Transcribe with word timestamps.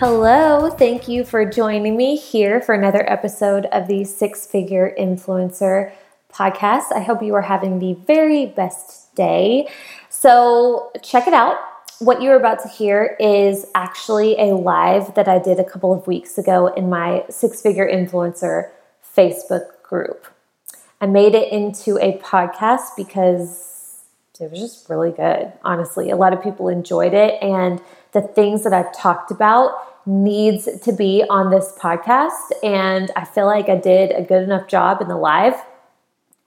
Hello, 0.00 0.70
thank 0.70 1.08
you 1.08 1.24
for 1.24 1.44
joining 1.44 1.94
me 1.94 2.16
here 2.16 2.62
for 2.62 2.74
another 2.74 3.04
episode 3.12 3.66
of 3.66 3.86
the 3.86 4.02
Six 4.04 4.46
Figure 4.46 4.94
Influencer 4.98 5.92
podcast. 6.32 6.84
I 6.96 7.00
hope 7.00 7.22
you 7.22 7.34
are 7.34 7.42
having 7.42 7.80
the 7.80 7.92
very 8.06 8.46
best 8.46 9.14
day. 9.14 9.68
So, 10.08 10.90
check 11.02 11.26
it 11.28 11.34
out. 11.34 11.58
What 11.98 12.22
you're 12.22 12.36
about 12.36 12.62
to 12.62 12.68
hear 12.68 13.14
is 13.20 13.66
actually 13.74 14.38
a 14.38 14.54
live 14.56 15.14
that 15.16 15.28
I 15.28 15.38
did 15.38 15.60
a 15.60 15.64
couple 15.64 15.92
of 15.92 16.06
weeks 16.06 16.38
ago 16.38 16.68
in 16.68 16.88
my 16.88 17.26
Six 17.28 17.60
Figure 17.60 17.86
Influencer 17.86 18.70
Facebook 19.14 19.82
group. 19.82 20.26
I 21.02 21.08
made 21.08 21.34
it 21.34 21.52
into 21.52 21.98
a 21.98 22.16
podcast 22.20 22.96
because 22.96 23.70
it 24.40 24.50
was 24.50 24.60
just 24.60 24.88
really 24.88 25.10
good, 25.10 25.52
honestly. 25.62 26.08
A 26.08 26.16
lot 26.16 26.32
of 26.32 26.42
people 26.42 26.68
enjoyed 26.70 27.12
it, 27.12 27.34
and 27.42 27.82
the 28.12 28.22
things 28.22 28.64
that 28.64 28.72
I've 28.72 28.94
talked 28.94 29.30
about 29.30 29.72
needs 30.06 30.68
to 30.80 30.92
be 30.92 31.24
on 31.28 31.50
this 31.50 31.72
podcast. 31.78 32.50
And 32.62 33.10
I 33.16 33.24
feel 33.24 33.46
like 33.46 33.68
I 33.68 33.76
did 33.76 34.12
a 34.12 34.22
good 34.22 34.42
enough 34.42 34.66
job 34.66 35.00
in 35.00 35.08
the 35.08 35.16
live 35.16 35.54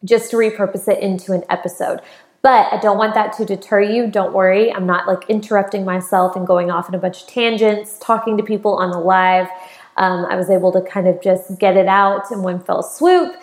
just 0.03 0.31
to 0.31 0.37
repurpose 0.37 0.87
it 0.87 1.01
into 1.01 1.31
an 1.33 1.43
episode. 1.49 2.01
But 2.41 2.73
I 2.73 2.77
don't 2.77 2.97
want 2.97 3.13
that 3.13 3.31
to 3.37 3.45
deter 3.45 3.81
you. 3.81 4.07
Don't 4.07 4.33
worry. 4.33 4.73
I'm 4.73 4.85
not 4.85 5.07
like 5.07 5.29
interrupting 5.29 5.85
myself 5.85 6.35
and 6.35 6.45
going 6.45 6.69
off 6.69 6.89
in 6.89 6.95
a 6.95 6.97
bunch 6.97 7.21
of 7.21 7.27
tangents, 7.27 7.97
talking 7.99 8.35
to 8.35 8.43
people 8.43 8.75
on 8.75 8.91
the 8.91 8.99
live. 8.99 9.47
Um, 9.95 10.25
I 10.25 10.35
was 10.35 10.49
able 10.49 10.71
to 10.73 10.81
kind 10.81 11.07
of 11.07 11.21
just 11.21 11.57
get 11.57 11.77
it 11.77 11.87
out 11.87 12.31
in 12.31 12.43
one 12.43 12.61
fell 12.61 12.83
swoop. 12.83 13.35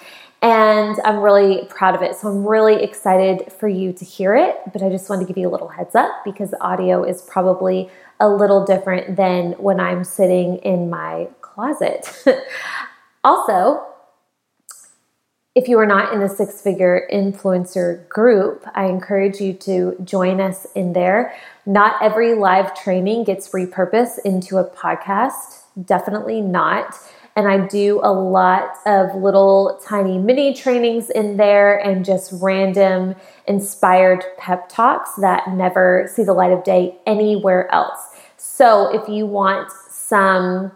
And 0.42 0.98
I'm 1.04 1.18
really 1.20 1.66
proud 1.70 1.94
of 1.94 2.02
it. 2.02 2.16
So 2.16 2.28
I'm 2.28 2.46
really 2.46 2.82
excited 2.82 3.50
for 3.52 3.68
you 3.68 3.92
to 3.94 4.04
hear 4.04 4.34
it. 4.34 4.56
But 4.70 4.82
I 4.82 4.90
just 4.90 5.08
want 5.08 5.22
to 5.22 5.26
give 5.26 5.38
you 5.38 5.48
a 5.48 5.52
little 5.52 5.68
heads 5.68 5.94
up 5.94 6.10
because 6.24 6.52
audio 6.60 7.02
is 7.02 7.22
probably 7.22 7.90
a 8.20 8.28
little 8.28 8.64
different 8.64 9.16
than 9.16 9.52
when 9.52 9.80
I'm 9.80 10.04
sitting 10.04 10.56
in 10.58 10.90
my 10.90 11.28
closet. 11.40 12.24
also, 13.24 13.86
if 15.56 15.66
you 15.66 15.78
are 15.80 15.86
not 15.86 16.12
in 16.12 16.20
the 16.20 16.28
six 16.28 16.62
figure 16.62 17.08
influencer 17.12 18.08
group, 18.08 18.64
I 18.74 18.86
encourage 18.86 19.40
you 19.40 19.52
to 19.54 19.96
join 20.04 20.40
us 20.40 20.64
in 20.76 20.92
there. 20.92 21.34
Not 21.66 22.00
every 22.00 22.34
live 22.34 22.74
training 22.80 23.24
gets 23.24 23.48
repurposed 23.48 24.20
into 24.24 24.58
a 24.58 24.64
podcast, 24.64 25.62
definitely 25.84 26.40
not. 26.40 26.94
And 27.36 27.48
I 27.48 27.66
do 27.66 28.00
a 28.02 28.12
lot 28.12 28.76
of 28.86 29.14
little 29.14 29.80
tiny 29.84 30.18
mini 30.18 30.54
trainings 30.54 31.10
in 31.10 31.36
there 31.36 31.78
and 31.78 32.04
just 32.04 32.32
random 32.40 33.14
inspired 33.46 34.24
pep 34.38 34.68
talks 34.68 35.14
that 35.16 35.48
never 35.52 36.08
see 36.12 36.22
the 36.22 36.32
light 36.32 36.52
of 36.52 36.62
day 36.64 36.96
anywhere 37.06 37.72
else. 37.72 38.09
So 38.42 38.88
if 38.88 39.06
you 39.06 39.26
want 39.26 39.70
some, 39.70 40.72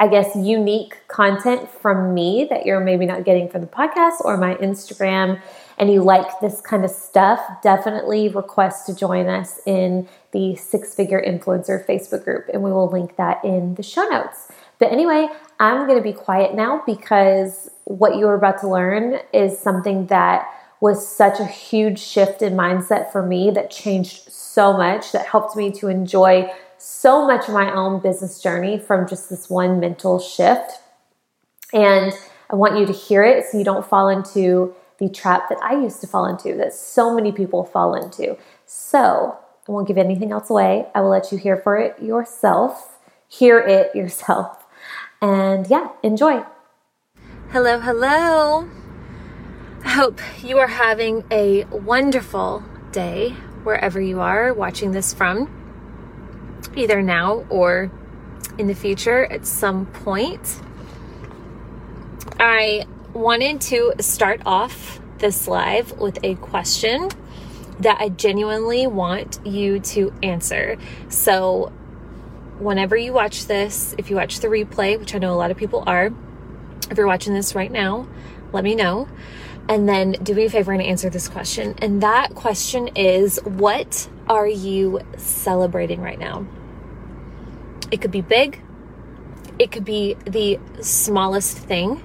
I 0.00 0.08
guess, 0.08 0.34
unique 0.34 1.06
content 1.06 1.70
from 1.70 2.12
me 2.14 2.48
that 2.50 2.66
you're 2.66 2.80
maybe 2.80 3.06
not 3.06 3.24
getting 3.24 3.48
from 3.48 3.60
the 3.60 3.68
podcast 3.68 4.24
or 4.24 4.36
my 4.36 4.56
Instagram, 4.56 5.40
and 5.78 5.92
you 5.92 6.02
like 6.02 6.40
this 6.40 6.60
kind 6.60 6.84
of 6.84 6.90
stuff, 6.90 7.40
definitely 7.62 8.28
request 8.28 8.86
to 8.86 8.96
join 8.96 9.28
us 9.28 9.60
in 9.66 10.08
the 10.32 10.56
Six 10.56 10.96
Figure 10.96 11.22
Influencer 11.24 11.86
Facebook 11.86 12.24
group, 12.24 12.46
and 12.52 12.64
we 12.64 12.72
will 12.72 12.90
link 12.90 13.14
that 13.14 13.44
in 13.44 13.76
the 13.76 13.84
show 13.84 14.02
notes. 14.08 14.48
But 14.80 14.90
anyway, 14.90 15.28
I'm 15.60 15.86
going 15.86 15.98
to 15.98 16.02
be 16.02 16.12
quiet 16.12 16.56
now 16.56 16.82
because 16.84 17.70
what 17.84 18.16
you're 18.16 18.34
about 18.34 18.58
to 18.62 18.68
learn 18.68 19.20
is 19.32 19.56
something 19.56 20.06
that 20.06 20.52
was 20.80 21.06
such 21.06 21.38
a 21.38 21.46
huge 21.46 22.00
shift 22.00 22.42
in 22.42 22.54
mindset 22.54 23.12
for 23.12 23.24
me 23.24 23.52
that 23.52 23.70
changed 23.70 24.32
so 24.32 24.47
much, 24.76 25.12
that 25.12 25.26
helped 25.26 25.56
me 25.56 25.70
to 25.72 25.88
enjoy 25.88 26.50
so 26.78 27.26
much 27.26 27.48
of 27.48 27.54
my 27.54 27.72
own 27.72 28.00
business 28.00 28.40
journey 28.40 28.78
from 28.78 29.08
just 29.08 29.30
this 29.30 29.48
one 29.50 29.80
mental 29.80 30.18
shift. 30.18 30.80
And 31.72 32.12
I 32.50 32.56
want 32.56 32.78
you 32.78 32.86
to 32.86 32.92
hear 32.92 33.24
it 33.24 33.44
so 33.46 33.58
you 33.58 33.64
don't 33.64 33.86
fall 33.86 34.08
into 34.08 34.74
the 34.98 35.08
trap 35.08 35.48
that 35.48 35.58
I 35.62 35.74
used 35.74 36.00
to 36.00 36.06
fall 36.06 36.26
into, 36.26 36.54
that 36.56 36.74
so 36.74 37.14
many 37.14 37.30
people 37.30 37.64
fall 37.64 37.94
into. 37.94 38.36
So 38.66 39.38
I 39.68 39.72
won't 39.72 39.86
give 39.86 39.98
anything 39.98 40.32
else 40.32 40.50
away. 40.50 40.86
I 40.94 41.00
will 41.00 41.10
let 41.10 41.30
you 41.30 41.38
hear 41.38 41.56
for 41.56 41.76
it 41.76 42.00
yourself, 42.02 42.98
hear 43.28 43.58
it 43.60 43.94
yourself. 43.94 44.66
And 45.20 45.68
yeah, 45.68 45.90
enjoy. 46.02 46.44
Hello, 47.50 47.78
hello. 47.80 48.68
I 49.84 49.90
hope 49.90 50.20
you 50.42 50.58
are 50.58 50.68
having 50.68 51.24
a 51.30 51.64
wonderful 51.64 52.64
day 52.92 53.36
wherever 53.64 54.00
you 54.00 54.20
are 54.20 54.52
watching 54.52 54.92
this 54.92 55.12
from 55.12 55.54
either 56.76 57.02
now 57.02 57.44
or 57.50 57.90
in 58.58 58.66
the 58.66 58.74
future 58.74 59.24
at 59.24 59.46
some 59.46 59.86
point. 59.86 60.60
I 62.38 62.86
wanted 63.12 63.60
to 63.62 63.94
start 64.00 64.42
off 64.46 65.00
this 65.18 65.48
live 65.48 65.98
with 65.98 66.18
a 66.22 66.36
question 66.36 67.08
that 67.80 68.00
I 68.00 68.08
genuinely 68.08 68.86
want 68.86 69.40
you 69.44 69.80
to 69.80 70.12
answer. 70.22 70.76
So, 71.08 71.72
whenever 72.58 72.96
you 72.96 73.12
watch 73.12 73.46
this, 73.46 73.94
if 73.98 74.10
you 74.10 74.16
watch 74.16 74.40
the 74.40 74.48
replay, 74.48 74.98
which 74.98 75.14
I 75.14 75.18
know 75.18 75.32
a 75.32 75.36
lot 75.36 75.50
of 75.50 75.56
people 75.56 75.84
are, 75.86 76.12
if 76.90 76.96
you're 76.96 77.06
watching 77.06 77.34
this 77.34 77.54
right 77.54 77.70
now, 77.70 78.08
let 78.52 78.64
me 78.64 78.74
know. 78.74 79.08
And 79.68 79.88
then 79.88 80.12
do 80.22 80.34
me 80.34 80.46
a 80.46 80.50
favor 80.50 80.72
and 80.72 80.80
answer 80.80 81.10
this 81.10 81.28
question. 81.28 81.74
And 81.78 82.02
that 82.02 82.34
question 82.34 82.88
is 82.96 83.38
What 83.44 84.08
are 84.28 84.46
you 84.46 85.00
celebrating 85.16 86.00
right 86.00 86.18
now? 86.18 86.46
It 87.90 88.00
could 88.00 88.10
be 88.10 88.22
big, 88.22 88.60
it 89.58 89.70
could 89.70 89.84
be 89.84 90.16
the 90.24 90.58
smallest 90.80 91.58
thing. 91.58 92.02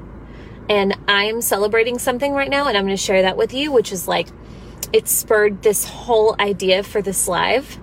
And 0.69 0.97
I 1.07 1.25
am 1.25 1.41
celebrating 1.41 2.00
something 2.00 2.34
right 2.34 2.50
now, 2.50 2.68
and 2.68 2.78
I'm 2.78 2.85
going 2.85 2.96
to 2.96 3.02
share 3.02 3.22
that 3.23 3.35
with 3.35 3.53
you, 3.53 3.72
which 3.72 3.91
is 3.91 4.07
like 4.07 4.29
it 4.94 5.07
spurred 5.07 5.62
this 5.62 5.85
whole 5.85 6.35
idea 6.40 6.84
for 6.84 7.02
this 7.02 7.28
live. 7.28 7.79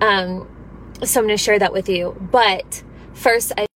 Um, 0.00 0.48
so 1.02 1.20
I'm 1.20 1.26
going 1.26 1.36
to 1.36 1.42
share 1.42 1.58
that 1.58 1.72
with 1.72 1.88
you. 1.88 2.16
But 2.30 2.82
first, 3.12 3.52
I 3.58 3.66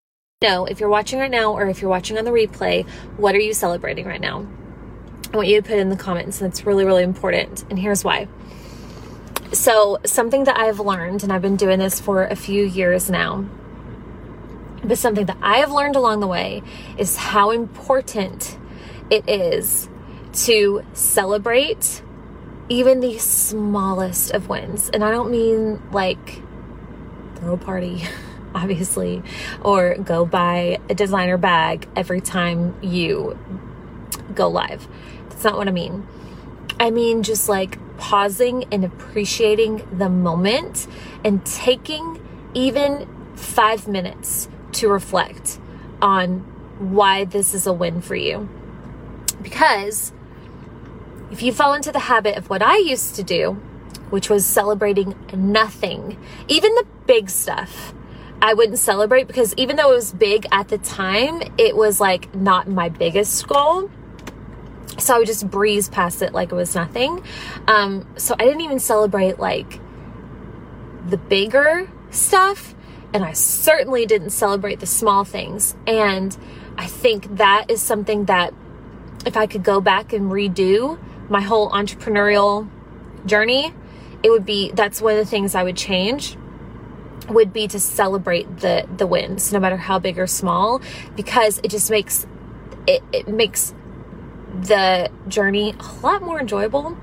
know 0.41 0.65
if 0.65 0.79
you're 0.79 0.89
watching 0.89 1.19
right 1.19 1.29
now 1.29 1.51
or 1.51 1.67
if 1.67 1.81
you're 1.81 1.89
watching 1.89 2.17
on 2.17 2.25
the 2.25 2.31
replay, 2.31 2.87
what 3.17 3.35
are 3.35 3.39
you 3.39 3.53
celebrating 3.53 4.05
right 4.05 4.21
now? 4.21 4.47
I 5.31 5.37
want 5.37 5.47
you 5.47 5.61
to 5.61 5.67
put 5.67 5.77
in 5.77 5.89
the 5.89 5.95
comments. 5.95 6.39
That's 6.39 6.65
really, 6.65 6.85
really 6.85 7.03
important. 7.03 7.63
And 7.69 7.77
here's 7.77 8.03
why. 8.03 8.27
So, 9.51 9.99
something 10.05 10.43
that 10.45 10.57
I've 10.57 10.79
learned, 10.79 11.23
and 11.23 11.31
I've 11.31 11.41
been 11.41 11.55
doing 11.55 11.79
this 11.79 11.99
for 11.99 12.25
a 12.25 12.35
few 12.35 12.63
years 12.63 13.09
now, 13.09 13.45
but 14.83 14.97
something 14.97 15.25
that 15.25 15.37
I 15.41 15.57
have 15.57 15.71
learned 15.71 15.95
along 15.95 16.19
the 16.19 16.27
way 16.27 16.63
is 16.97 17.15
how 17.15 17.51
important 17.51 18.57
it 19.09 19.27
is 19.27 19.89
to 20.45 20.83
celebrate 20.93 22.01
even 22.69 22.99
the 22.99 23.17
smallest 23.17 24.31
of 24.31 24.47
wins. 24.47 24.89
And 24.89 25.03
I 25.03 25.11
don't 25.11 25.31
mean 25.31 25.81
like 25.91 26.41
throw 27.35 27.53
a 27.53 27.57
party, 27.57 28.03
obviously, 28.55 29.23
or 29.61 29.95
go 29.95 30.25
buy 30.25 30.79
a 30.89 30.93
designer 30.93 31.37
bag 31.37 31.87
every 31.95 32.21
time 32.21 32.75
you 32.81 33.37
go 34.35 34.47
live. 34.47 34.87
That's 35.39 35.53
not 35.53 35.57
what 35.57 35.69
I 35.69 35.71
mean. 35.71 36.05
I 36.81 36.91
mean 36.91 37.23
just 37.23 37.47
like 37.47 37.79
pausing 37.97 38.65
and 38.73 38.83
appreciating 38.83 39.87
the 39.97 40.09
moment 40.09 40.85
and 41.23 41.45
taking 41.45 42.19
even 42.53 43.07
five 43.37 43.87
minutes 43.87 44.49
to 44.73 44.89
reflect 44.89 45.57
on 46.01 46.39
why 46.79 47.23
this 47.23 47.53
is 47.53 47.65
a 47.65 47.71
win 47.71 48.01
for 48.01 48.15
you. 48.15 48.49
Because 49.41 50.11
if 51.31 51.41
you 51.41 51.53
fall 51.53 51.73
into 51.73 51.93
the 51.93 51.99
habit 51.99 52.35
of 52.35 52.49
what 52.49 52.61
I 52.61 52.75
used 52.75 53.15
to 53.15 53.23
do, 53.23 53.51
which 54.09 54.29
was 54.29 54.45
celebrating 54.45 55.15
nothing, 55.33 56.21
even 56.49 56.75
the 56.75 56.85
big 57.07 57.29
stuff, 57.29 57.93
I 58.41 58.53
wouldn't 58.53 58.77
celebrate 58.77 59.27
because 59.27 59.53
even 59.55 59.77
though 59.77 59.93
it 59.93 59.95
was 59.95 60.11
big 60.11 60.47
at 60.51 60.67
the 60.67 60.79
time, 60.79 61.41
it 61.57 61.77
was 61.77 62.01
like 62.01 62.35
not 62.35 62.67
my 62.67 62.89
biggest 62.89 63.47
goal. 63.47 63.89
So 64.97 65.15
I 65.15 65.19
would 65.19 65.27
just 65.27 65.49
breeze 65.49 65.87
past 65.87 66.21
it 66.21 66.33
like 66.33 66.51
it 66.51 66.55
was 66.55 66.75
nothing. 66.75 67.23
Um, 67.67 68.07
so 68.17 68.35
I 68.39 68.45
didn't 68.45 68.61
even 68.61 68.79
celebrate 68.79 69.39
like 69.39 69.79
the 71.07 71.17
bigger 71.17 71.89
stuff 72.11 72.75
and 73.13 73.23
I 73.23 73.33
certainly 73.33 74.05
didn't 74.05 74.31
celebrate 74.31 74.79
the 74.79 74.85
small 74.85 75.23
things. 75.23 75.75
And 75.87 76.35
I 76.77 76.85
think 76.85 77.37
that 77.37 77.65
is 77.69 77.81
something 77.81 78.25
that 78.25 78.53
if 79.25 79.35
I 79.35 79.47
could 79.47 79.63
go 79.63 79.81
back 79.81 80.13
and 80.13 80.31
redo 80.31 80.99
my 81.29 81.41
whole 81.41 81.69
entrepreneurial 81.71 82.69
journey, 83.25 83.73
it 84.23 84.29
would 84.29 84.45
be 84.45 84.71
that's 84.71 85.01
one 85.01 85.13
of 85.13 85.19
the 85.19 85.29
things 85.29 85.55
I 85.55 85.63
would 85.63 85.77
change 85.77 86.37
would 87.29 87.53
be 87.53 87.67
to 87.67 87.79
celebrate 87.79 88.59
the 88.59 88.87
the 88.97 89.05
wins 89.05 89.53
no 89.53 89.59
matter 89.59 89.77
how 89.77 89.99
big 89.99 90.17
or 90.17 90.25
small 90.25 90.81
because 91.15 91.59
it 91.63 91.69
just 91.69 91.91
makes 91.91 92.25
it, 92.87 93.03
it 93.13 93.27
makes 93.27 93.73
the 94.65 95.09
journey 95.27 95.73
a 95.79 96.05
lot 96.05 96.21
more 96.21 96.39
enjoyable 96.39 96.97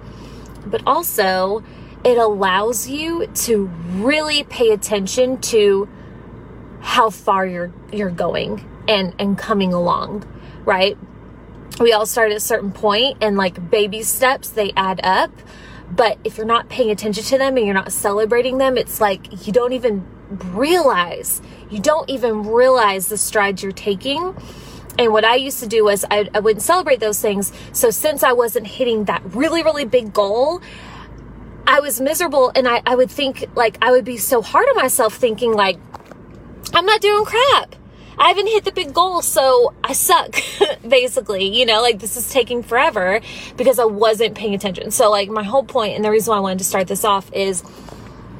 but 0.67 0.83
also 0.87 1.63
it 2.05 2.19
allows 2.19 2.89
you 2.89 3.27
to 3.29 3.67
really 3.95 4.45
pay 4.45 4.71
attention 4.71 5.41
to 5.41 5.89
how 6.81 7.11
far 7.11 7.47
you're 7.47 7.73
you're 7.93 8.11
going 8.11 8.65
and 8.89 9.15
and 9.19 9.37
coming 9.37 9.73
along 9.73 10.25
right? 10.65 10.99
We 11.81 11.93
all 11.93 12.07
start 12.07 12.33
at 12.33 12.37
a 12.37 12.41
certain 12.41 12.73
point 12.73 13.19
and 13.21 13.37
like 13.37 13.71
baby 13.71 14.03
steps 14.03 14.51
they 14.51 14.73
add 14.77 15.01
up 15.03 15.31
but 15.91 16.19
if 16.25 16.37
you're 16.37 16.47
not 16.47 16.69
paying 16.69 16.91
attention 16.91 17.23
to 17.25 17.39
them 17.39 17.57
and 17.57 17.65
you're 17.65 17.75
not 17.75 17.93
celebrating 17.93 18.59
them 18.59 18.77
it's 18.77 19.01
like 19.01 19.47
you 19.47 19.53
don't 19.53 19.73
even 19.73 20.07
realize 20.53 21.41
you 21.71 21.81
don't 21.81 22.09
even 22.11 22.45
realize 22.45 23.09
the 23.09 23.17
strides 23.17 23.63
you're 23.63 23.73
taking 23.73 24.35
and 24.99 25.13
what 25.13 25.25
I 25.25 25.37
used 25.37 25.61
to 25.61 25.67
do 25.67 25.85
was 25.85 26.05
I, 26.11 26.29
I 26.35 26.41
wouldn't 26.41 26.63
celebrate 26.63 27.01
those 27.01 27.21
things. 27.21 27.53
So 27.73 27.91
since 27.91 28.23
I 28.23 28.33
wasn't 28.33 28.67
hitting 28.67 29.05
that 29.05 29.23
really, 29.35 29.63
really 29.63 29.85
big 29.85 30.13
goal, 30.13 30.63
I 31.67 31.81
was 31.81 32.01
miserable 32.01 32.53
and 32.55 32.67
I, 32.69 32.83
I 32.87 32.95
would 32.95 33.11
think 33.11 33.45
like 33.55 33.77
I 33.83 33.91
would 33.91 34.05
be 34.05 34.17
so 34.17 34.41
hard 34.41 34.69
on 34.69 34.77
myself 34.77 35.15
thinking 35.15 35.53
like 35.53 35.79
I'm 36.73 36.87
not 36.87 37.01
doing 37.01 37.25
crap. 37.25 37.75
I 38.19 38.29
haven't 38.29 38.47
hit 38.47 38.65
the 38.65 38.73
big 38.73 38.95
goal, 38.95 39.21
so 39.21 39.75
I 39.85 39.93
suck, 39.93 40.37
basically. 40.89 41.45
You 41.55 41.67
know, 41.67 41.83
like 41.83 41.99
this 41.99 42.17
is 42.17 42.31
taking 42.31 42.63
forever 42.63 43.21
because 43.57 43.79
I 43.79 43.85
wasn't 43.85 44.35
paying 44.35 44.55
attention. 44.55 44.91
So, 44.91 45.11
like, 45.11 45.29
my 45.29 45.43
whole 45.43 45.65
point 45.65 45.97
and 45.97 46.05
the 46.05 46.11
reason 46.11 46.31
why 46.33 46.39
I 46.39 46.41
wanted 46.41 46.59
to 46.61 46.65
start 46.65 46.87
this 46.87 47.05
off 47.05 47.31
is 47.35 47.63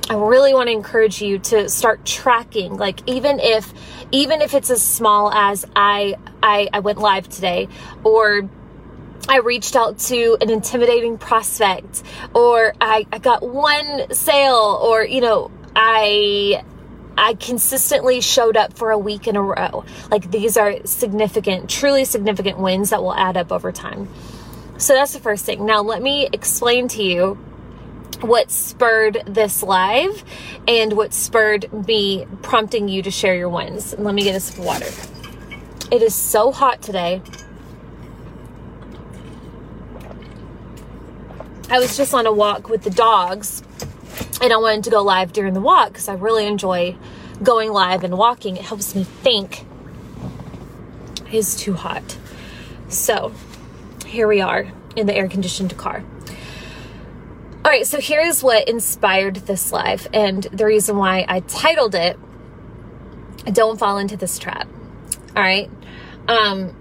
I 0.09 0.15
really 0.15 0.55
want 0.55 0.69
to 0.69 0.73
encourage 0.73 1.21
you 1.21 1.39
to 1.41 1.69
start 1.69 2.05
tracking. 2.05 2.77
Like 2.77 3.01
even 3.09 3.41
if 3.41 3.73
even 4.13 4.43
if 4.43 4.55
it's 4.55 4.71
as 4.71 4.83
small 4.83 5.33
as 5.33 5.65
I 5.75 6.17
I, 6.43 6.69
I 6.73 6.81
went 6.81 6.99
live 6.99 7.29
today 7.29 7.69
or 8.05 8.49
I 9.29 9.39
reached 9.39 9.75
out 9.75 9.99
to 10.01 10.37
an 10.41 10.51
intimidating 10.51 11.19
prospect 11.19 12.03
or 12.35 12.75
I, 12.81 13.07
I 13.13 13.19
got 13.19 13.43
one 13.43 14.13
sale 14.15 14.81
or 14.83 15.05
you 15.05 15.21
know 15.21 15.51
I 15.75 16.63
I 17.19 17.35
consistently 17.35 18.21
showed 18.21 18.57
up 18.57 18.75
for 18.75 18.91
a 18.91 18.99
week 18.99 19.27
in 19.27 19.37
a 19.37 19.43
row. 19.43 19.85
Like 20.11 20.31
these 20.31 20.57
are 20.57 20.85
significant, 20.85 21.71
truly 21.71 22.05
significant 22.05 22.59
wins 22.59 22.91
that 22.91 23.03
will 23.03 23.15
add 23.15 23.37
up 23.37 23.51
over 23.51 23.73
time. 23.73 24.09
So 24.79 24.93
that's 24.93 25.15
the 25.15 25.21
first 25.21 25.47
thing. 25.47 25.65
Now 25.65 25.81
let 25.81 26.03
me 26.03 26.29
explain 26.31 26.89
to 26.89 27.03
you 27.03 27.39
what 28.21 28.51
spurred 28.51 29.23
this 29.27 29.63
live 29.63 30.25
and 30.67 30.93
what 30.95 31.13
spurred 31.13 31.73
me 31.87 32.27
prompting 32.43 32.89
you 32.89 33.03
to 33.03 33.11
share 33.11 33.37
your 33.37 33.49
wins. 33.49 33.97
Let 33.99 34.15
me 34.15 34.23
get 34.23 34.35
a 34.35 34.41
sip 34.41 34.59
of 34.59 34.65
water. 34.65 34.87
It 35.91 36.03
is 36.03 36.15
so 36.15 36.51
hot 36.51 36.83
today. 36.83 37.23
I 41.69 41.79
was 41.79 41.97
just 41.97 42.15
on 42.15 42.27
a 42.27 42.33
walk 42.33 42.69
with 42.69 42.83
the 42.83 42.91
dogs 42.91 43.63
and 44.41 44.53
I 44.53 44.57
wanted 44.57 44.85
to 44.85 44.91
go 44.91 45.03
live 45.03 45.33
during 45.33 45.55
the 45.55 45.61
walk 45.61 45.89
because 45.89 46.09
I 46.09 46.15
really 46.15 46.47
enjoy 46.47 46.97
going 47.43 47.73
live 47.73 48.05
and 48.05 48.17
walking. 48.17 48.57
It 48.57 48.63
helps 48.63 48.95
me 48.95 49.05
think. 49.05 49.65
It 51.27 51.35
is 51.35 51.57
too 51.57 51.75
hot. 51.75 52.17
So 52.89 53.33
here 54.07 54.29
we 54.29 54.41
are 54.41 54.73
in 54.95 55.07
the 55.07 55.15
air 55.15 55.29
conditioned 55.29 55.77
car. 55.77 56.05
All 57.67 57.73
right, 57.73 57.85
so 57.85 58.01
here's 58.01 58.45
what 58.45 58.69
inspired 58.69 59.35
this 59.35 59.73
live 59.73 60.07
and 60.15 60.45
the 60.45 60.65
reason 60.65 60.99
why 60.99 61.27
I 61.29 61.41
titled 61.41 61.97
it 61.97 62.17
Don't 63.53 63.77
Fall 63.77 63.99
into 63.99 64.17
This 64.17 64.39
Trap. 64.39 64.69
All 65.35 65.43
right. 65.43 65.69
Um, 66.29 66.77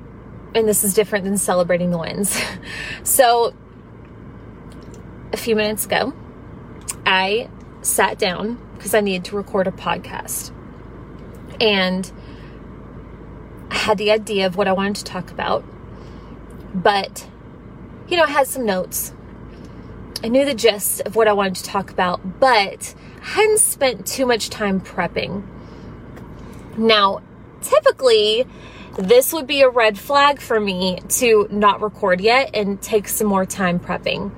and 0.54 0.68
this 0.68 0.84
is 0.84 0.94
different 0.94 1.26
than 1.26 1.40
celebrating 1.40 1.90
the 1.90 1.98
wins. 1.98 2.40
so 3.04 3.56
a 5.34 5.38
few 5.38 5.56
minutes 5.56 5.88
ago, 5.88 6.14
I 7.04 7.50
sat 7.82 8.20
down 8.20 8.60
because 8.76 8.94
I 8.94 9.02
needed 9.02 9.26
to 9.26 9.38
record 9.38 9.66
a 9.66 9.72
podcast. 9.72 10.54
And 11.60 12.12
I 13.72 13.76
had 13.76 13.98
the 13.98 14.12
idea 14.12 14.46
of 14.46 14.56
what 14.56 14.68
I 14.68 14.74
wanted 14.74 14.98
to 14.98 15.04
talk 15.06 15.32
about. 15.32 15.66
But, 16.76 17.28
you 18.08 18.18
know, 18.18 18.26
I 18.26 18.30
had 18.30 18.46
some 18.46 18.68
notes 18.68 19.16
I 20.26 20.28
knew 20.28 20.44
the 20.44 20.56
gist 20.56 21.02
of 21.02 21.16
what 21.16 21.28
I 21.28 21.34
wanted 21.34 21.54
to 21.58 21.64
talk 21.66 21.92
about, 21.92 22.40
but 22.40 22.96
I 23.22 23.26
hadn't 23.26 23.60
spent 23.60 24.08
too 24.08 24.26
much 24.26 24.50
time 24.50 24.82
prepping. 24.82 25.46
Now, 26.78 27.22
typically, 27.62 28.48
this 28.98 29.32
would 29.34 29.46
be 29.46 29.62
a 29.62 29.70
red 29.70 30.00
flag 30.00 30.42
for 30.42 30.60
me 30.60 31.00
to 31.20 31.48
not 31.52 31.80
record 31.80 32.22
yet 32.22 32.50
and 32.56 32.82
take 32.82 33.08
some 33.08 33.28
more 33.28 33.46
time 33.46 33.80
prepping. 33.80 34.32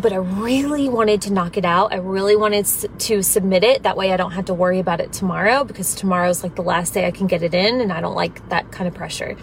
But 0.00 0.14
I 0.14 0.16
really 0.16 0.88
wanted 0.88 1.20
to 1.22 1.34
knock 1.34 1.58
it 1.58 1.66
out. 1.66 1.92
I 1.92 1.96
really 1.96 2.34
wanted 2.34 2.64
to 2.64 3.22
submit 3.22 3.62
it. 3.62 3.82
That 3.82 3.98
way 3.98 4.10
I 4.10 4.16
don't 4.16 4.32
have 4.32 4.46
to 4.46 4.54
worry 4.54 4.78
about 4.78 5.00
it 5.00 5.12
tomorrow 5.12 5.64
because 5.64 5.94
tomorrow's 5.94 6.42
like 6.42 6.54
the 6.54 6.62
last 6.62 6.94
day 6.94 7.06
I 7.06 7.10
can 7.10 7.26
get 7.26 7.42
it 7.42 7.52
in 7.52 7.82
and 7.82 7.92
I 7.92 8.00
don't 8.00 8.14
like 8.14 8.48
that 8.48 8.72
kind 8.72 8.88
of 8.88 8.94
pressure 8.94 9.36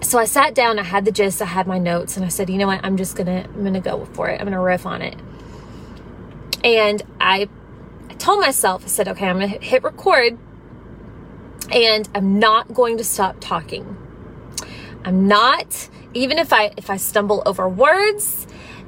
so 0.00 0.18
I 0.18 0.24
sat 0.24 0.54
down, 0.54 0.78
I 0.78 0.84
had 0.84 1.04
the 1.04 1.12
gist, 1.12 1.42
I 1.42 1.46
had 1.46 1.66
my 1.66 1.78
notes, 1.78 2.16
and 2.16 2.24
I 2.24 2.28
said, 2.28 2.48
you 2.48 2.58
know 2.58 2.66
what, 2.66 2.80
I'm 2.84 2.96
just 2.96 3.16
gonna 3.16 3.44
I'm 3.54 3.64
gonna 3.64 3.80
go 3.80 4.04
for 4.06 4.28
it. 4.28 4.40
I'm 4.40 4.46
gonna 4.46 4.60
riff 4.60 4.86
on 4.86 5.02
it. 5.02 5.16
And 6.64 7.02
I, 7.20 7.48
I 8.10 8.14
told 8.14 8.40
myself, 8.40 8.84
I 8.84 8.88
said, 8.88 9.08
okay, 9.08 9.26
I'm 9.26 9.38
gonna 9.38 9.48
hit 9.48 9.82
record 9.82 10.38
and 11.72 12.08
I'm 12.14 12.38
not 12.38 12.72
going 12.72 12.98
to 12.98 13.04
stop 13.04 13.36
talking. 13.40 13.96
I'm 15.04 15.28
not, 15.28 15.88
even 16.14 16.38
if 16.38 16.52
I 16.52 16.72
if 16.76 16.90
I 16.90 16.96
stumble 16.96 17.42
over 17.46 17.68
words, 17.68 18.46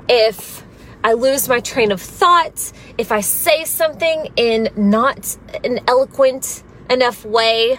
if 0.08 0.64
I 1.02 1.14
lose 1.14 1.48
my 1.48 1.60
train 1.60 1.92
of 1.92 2.00
thought, 2.00 2.72
if 2.98 3.12
I 3.12 3.20
say 3.20 3.64
something 3.64 4.32
in 4.36 4.68
not 4.76 5.36
an 5.64 5.80
eloquent 5.86 6.62
enough 6.88 7.24
way, 7.24 7.78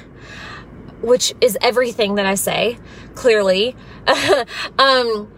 which 1.01 1.34
is 1.41 1.58
everything 1.62 2.15
that 2.15 2.25
I 2.25 2.36
say, 2.36 2.77
clearly. 3.15 3.75
um, 4.79 5.31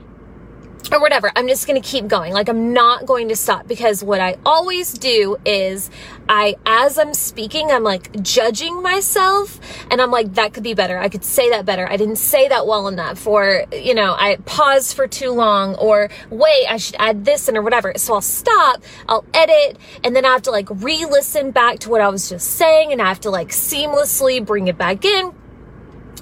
or 0.92 1.00
whatever. 1.00 1.32
I'm 1.36 1.48
just 1.48 1.68
going 1.68 1.82
to 1.82 1.88
keep 1.88 2.08
going. 2.08 2.34
Like 2.34 2.50
I'm 2.50 2.74
not 2.74 3.06
going 3.06 3.30
to 3.30 3.36
stop 3.36 3.68
because 3.68 4.04
what 4.04 4.20
I 4.20 4.38
always 4.46 4.94
do 4.94 5.38
is 5.46 5.90
I 6.28 6.56
as 6.66 6.98
I'm 6.98 7.14
speaking, 7.14 7.72
I'm 7.72 7.84
like 7.84 8.22
judging 8.22 8.82
myself 8.82 9.60
and 9.90 10.02
I'm 10.02 10.12
like 10.12 10.34
that 10.36 10.54
could 10.54 10.64
be 10.64 10.74
better. 10.74 10.98
I 10.98 11.10
could 11.10 11.24
say 11.24 11.50
that 11.52 11.66
better. 11.66 11.90
I 11.90 11.98
didn't 11.98 12.18
say 12.18 12.48
that 12.48 12.68
well 12.68 12.88
enough 12.88 13.26
or 13.26 13.66
you 13.72 13.94
know, 13.94 14.14
I 14.18 14.38
paused 14.46 14.96
for 14.96 15.08
too 15.08 15.32
long 15.32 15.76
or 15.76 16.10
wait, 16.30 16.66
I 16.70 16.78
should 16.78 16.96
add 17.00 17.26
this 17.26 17.48
in 17.48 17.58
or 17.58 17.62
whatever. 17.62 17.94
So 17.96 18.16
I'll 18.16 18.22
stop, 18.22 18.84
I'll 19.08 19.26
edit 19.34 19.78
and 20.04 20.16
then 20.16 20.26
I 20.26 20.34
have 20.34 20.44
to 20.44 20.52
like 20.52 20.68
re-listen 20.70 21.52
back 21.52 21.80
to 21.80 21.90
what 21.90 22.02
I 22.02 22.10
was 22.10 22.30
just 22.30 22.52
saying 22.52 22.92
and 22.92 23.02
I 23.02 23.08
have 23.08 23.22
to 23.22 23.30
like 23.30 23.50
seamlessly 23.50 24.46
bring 24.46 24.68
it 24.68 24.78
back 24.78 25.06
in 25.06 25.34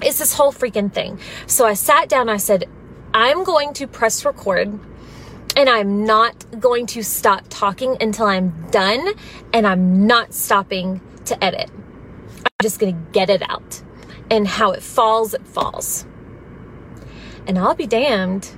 it's 0.04 0.18
this 0.18 0.34
whole 0.34 0.52
freaking 0.52 0.92
thing. 0.92 1.18
So 1.46 1.66
I 1.66 1.74
sat 1.74 2.08
down, 2.08 2.28
I 2.28 2.36
said, 2.36 2.68
I'm 3.14 3.44
going 3.44 3.74
to 3.74 3.86
press 3.86 4.24
record 4.24 4.78
and 5.56 5.68
I'm 5.68 6.04
not 6.04 6.60
going 6.60 6.86
to 6.86 7.02
stop 7.02 7.44
talking 7.48 7.96
until 8.00 8.26
I'm 8.26 8.70
done 8.70 9.14
and 9.52 9.66
I'm 9.66 10.06
not 10.06 10.32
stopping 10.32 11.00
to 11.26 11.44
edit. 11.44 11.70
I'm 11.70 12.50
just 12.62 12.80
going 12.80 12.94
to 12.94 13.12
get 13.12 13.30
it 13.30 13.42
out. 13.48 13.82
And 14.30 14.48
how 14.48 14.70
it 14.70 14.82
falls, 14.82 15.34
it 15.34 15.46
falls. 15.46 16.06
And 17.46 17.58
I'll 17.58 17.74
be 17.74 17.86
damned 17.86 18.50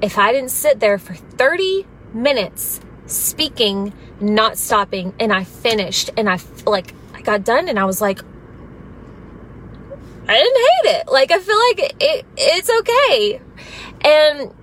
if 0.00 0.18
I 0.18 0.32
didn't 0.32 0.50
sit 0.50 0.78
there 0.78 0.98
for 0.98 1.14
30 1.14 1.86
minutes 2.12 2.80
speaking, 3.06 3.92
not 4.20 4.56
stopping, 4.56 5.14
and 5.18 5.32
I 5.32 5.44
finished 5.44 6.10
and 6.16 6.28
I 6.28 6.38
like 6.66 6.94
I 7.12 7.22
got 7.22 7.44
done 7.44 7.68
and 7.68 7.78
I 7.78 7.84
was 7.84 8.00
like, 8.00 8.20
I 10.26 10.34
didn't 10.38 10.56
hate 10.56 11.00
it. 11.00 11.12
Like 11.12 11.30
I 11.30 11.38
feel 11.38 11.58
like 11.68 11.96
it 12.02 12.26
it's 12.36 12.70
okay. 12.70 13.40
And 14.04 14.54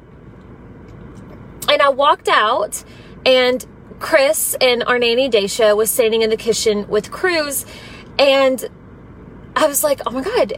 and 1.69 1.81
I 1.81 1.89
walked 1.89 2.27
out 2.27 2.83
and 3.25 3.65
Chris 3.99 4.55
and 4.59 4.83
our 4.83 4.97
nanny 4.97 5.29
Daisha 5.29 5.77
was 5.77 5.91
standing 5.91 6.23
in 6.23 6.29
the 6.29 6.37
kitchen 6.37 6.87
with 6.87 7.11
Cruz 7.11 7.65
and 8.17 8.67
I 9.55 9.67
was 9.67 9.83
like, 9.83 10.01
"Oh 10.07 10.11
my 10.11 10.21
god, 10.21 10.53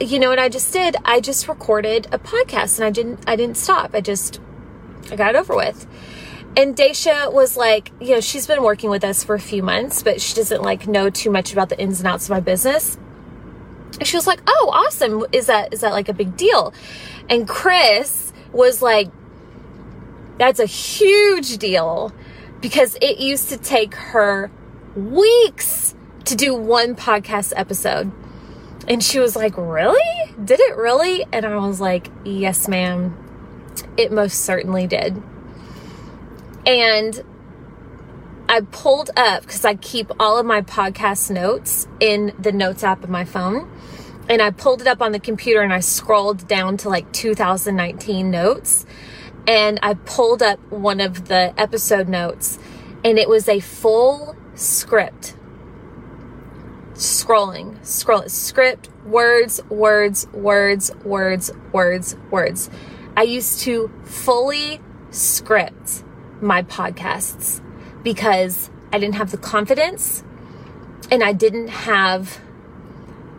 you 0.00 0.18
know 0.18 0.30
what 0.30 0.38
I 0.38 0.48
just 0.48 0.72
did? 0.72 0.96
I 1.04 1.20
just 1.20 1.46
recorded 1.46 2.06
a 2.10 2.18
podcast 2.18 2.78
and 2.78 2.86
I 2.86 2.90
didn't 2.90 3.22
I 3.26 3.36
didn't 3.36 3.56
stop. 3.56 3.94
I 3.94 4.00
just 4.00 4.40
I 5.10 5.16
got 5.16 5.34
it 5.34 5.38
over 5.38 5.54
with." 5.54 5.86
And 6.56 6.74
Daisha 6.74 7.32
was 7.32 7.56
like, 7.56 7.92
you 8.00 8.14
know, 8.14 8.20
she's 8.20 8.46
been 8.48 8.62
working 8.62 8.90
with 8.90 9.04
us 9.04 9.22
for 9.22 9.36
a 9.36 9.40
few 9.40 9.62
months, 9.62 10.02
but 10.02 10.20
she 10.20 10.34
doesn't 10.34 10.62
like 10.62 10.88
know 10.88 11.08
too 11.08 11.30
much 11.30 11.52
about 11.52 11.68
the 11.68 11.78
ins 11.78 12.00
and 12.00 12.08
outs 12.08 12.24
of 12.24 12.30
my 12.30 12.40
business. 12.40 12.98
She 14.02 14.16
was 14.16 14.26
like, 14.26 14.40
"Oh, 14.46 14.70
awesome! 14.72 15.24
Is 15.32 15.46
that 15.46 15.72
is 15.74 15.80
that 15.80 15.92
like 15.92 16.08
a 16.08 16.14
big 16.14 16.36
deal?" 16.36 16.72
And 17.28 17.48
Chris 17.48 18.32
was 18.52 18.82
like, 18.82 19.10
"That's 20.38 20.60
a 20.60 20.66
huge 20.66 21.58
deal 21.58 22.12
because 22.60 22.96
it 23.00 23.18
used 23.18 23.48
to 23.50 23.56
take 23.56 23.94
her 23.94 24.50
weeks 24.96 25.94
to 26.24 26.34
do 26.34 26.54
one 26.54 26.94
podcast 26.94 27.52
episode." 27.56 28.12
And 28.88 29.02
she 29.02 29.20
was 29.20 29.36
like, 29.36 29.54
Really? 29.56 30.34
Did 30.42 30.60
it 30.60 30.76
really? 30.76 31.24
And 31.32 31.46
I 31.46 31.56
was 31.56 31.80
like, 31.80 32.10
Yes, 32.24 32.68
ma'am. 32.68 33.16
It 33.96 34.10
most 34.10 34.40
certainly 34.40 34.86
did. 34.86 35.22
And 36.66 37.24
I 38.48 38.62
pulled 38.62 39.10
up 39.16 39.42
because 39.42 39.64
I 39.64 39.76
keep 39.76 40.10
all 40.18 40.38
of 40.38 40.44
my 40.44 40.60
podcast 40.62 41.30
notes 41.30 41.86
in 42.00 42.34
the 42.38 42.50
notes 42.50 42.82
app 42.82 43.04
of 43.04 43.10
my 43.10 43.24
phone. 43.24 43.70
And 44.30 44.40
I 44.40 44.50
pulled 44.50 44.80
it 44.80 44.86
up 44.86 45.02
on 45.02 45.12
the 45.12 45.20
computer 45.20 45.60
and 45.60 45.72
I 45.72 45.80
scrolled 45.80 46.48
down 46.48 46.78
to 46.78 46.88
like 46.88 47.12
2019 47.12 48.30
notes. 48.30 48.86
And 49.46 49.78
I 49.82 49.94
pulled 49.94 50.42
up 50.42 50.58
one 50.70 51.00
of 51.00 51.28
the 51.28 51.52
episode 51.58 52.08
notes 52.08 52.58
and 53.04 53.18
it 53.18 53.28
was 53.28 53.48
a 53.48 53.60
full 53.60 54.36
script 54.54 55.34
scrolling, 57.00 57.84
scroll 57.84 58.28
script, 58.28 58.90
words, 59.06 59.62
words, 59.70 60.26
words, 60.28 60.94
words, 61.02 61.50
words, 61.72 62.14
words. 62.30 62.70
I 63.16 63.22
used 63.22 63.60
to 63.60 63.90
fully 64.04 64.80
script 65.10 66.04
my 66.42 66.62
podcasts 66.62 67.62
because 68.02 68.70
I 68.92 68.98
didn't 68.98 69.14
have 69.14 69.30
the 69.30 69.38
confidence 69.38 70.22
and 71.10 71.24
I 71.24 71.32
didn't 71.32 71.68
have 71.68 72.38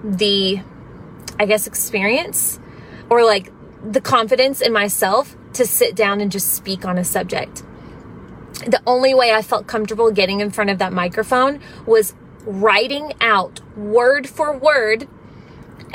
the, 0.03 0.62
I 1.41 1.45
guess, 1.45 1.65
experience 1.65 2.60
or 3.10 3.25
like 3.25 3.51
the 3.83 4.00
confidence 4.00 4.62
in 4.62 4.71
myself 4.71 5.36
to 5.53 5.65
sit 5.65 5.95
down 5.95 6.21
and 6.21 6.31
just 6.31 6.53
speak 6.53 6.86
on 6.86 7.00
a 7.00 7.03
subject. 7.03 7.63
The 8.67 8.79
only 8.86 9.15
way 9.15 9.33
I 9.33 9.41
felt 9.41 9.65
comfortable 9.65 10.12
getting 10.12 10.39
in 10.39 10.51
front 10.51 10.69
of 10.69 10.77
that 10.77 10.93
microphone 10.93 11.60
was 11.88 12.13
writing 12.45 13.13
out 13.21 13.60
word 13.75 14.29
for 14.29 14.55
word 14.55 15.07